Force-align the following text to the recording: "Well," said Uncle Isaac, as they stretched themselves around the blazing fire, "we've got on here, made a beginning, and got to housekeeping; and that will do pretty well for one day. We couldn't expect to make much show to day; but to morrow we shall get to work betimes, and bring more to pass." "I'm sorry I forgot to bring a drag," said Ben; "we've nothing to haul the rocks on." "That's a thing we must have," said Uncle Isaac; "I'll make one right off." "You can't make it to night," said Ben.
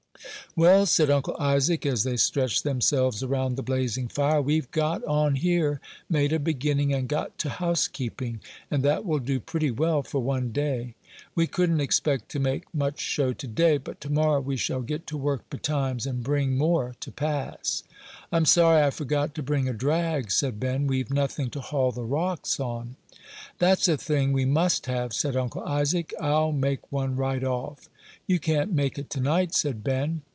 "Well," 0.53 0.85
said 0.85 1.09
Uncle 1.09 1.37
Isaac, 1.39 1.85
as 1.85 2.03
they 2.03 2.17
stretched 2.17 2.65
themselves 2.65 3.23
around 3.23 3.55
the 3.55 3.63
blazing 3.63 4.09
fire, 4.09 4.41
"we've 4.41 4.69
got 4.71 5.01
on 5.05 5.35
here, 5.37 5.79
made 6.09 6.33
a 6.33 6.39
beginning, 6.39 6.93
and 6.93 7.07
got 7.07 7.37
to 7.39 7.49
housekeeping; 7.49 8.41
and 8.69 8.83
that 8.83 9.05
will 9.05 9.19
do 9.19 9.39
pretty 9.39 9.71
well 9.71 10.03
for 10.03 10.19
one 10.21 10.51
day. 10.51 10.95
We 11.35 11.47
couldn't 11.47 11.79
expect 11.79 12.27
to 12.31 12.39
make 12.39 12.65
much 12.75 12.99
show 12.99 13.31
to 13.31 13.47
day; 13.47 13.77
but 13.77 14.01
to 14.01 14.11
morrow 14.11 14.41
we 14.41 14.57
shall 14.57 14.81
get 14.81 15.07
to 15.07 15.17
work 15.17 15.49
betimes, 15.49 16.05
and 16.05 16.21
bring 16.21 16.57
more 16.57 16.95
to 16.99 17.11
pass." 17.13 17.83
"I'm 18.29 18.43
sorry 18.45 18.83
I 18.83 18.89
forgot 18.89 19.33
to 19.35 19.43
bring 19.43 19.69
a 19.69 19.73
drag," 19.73 20.31
said 20.31 20.59
Ben; 20.59 20.85
"we've 20.85 21.09
nothing 21.11 21.49
to 21.51 21.61
haul 21.61 21.93
the 21.93 22.03
rocks 22.03 22.59
on." 22.59 22.97
"That's 23.57 23.87
a 23.87 23.95
thing 23.97 24.33
we 24.33 24.43
must 24.43 24.85
have," 24.87 25.13
said 25.13 25.37
Uncle 25.37 25.63
Isaac; 25.63 26.13
"I'll 26.19 26.51
make 26.51 26.91
one 26.91 27.15
right 27.15 27.43
off." 27.43 27.87
"You 28.27 28.37
can't 28.37 28.73
make 28.73 28.99
it 28.99 29.09
to 29.11 29.21
night," 29.21 29.53
said 29.55 29.81
Ben. 29.81 30.23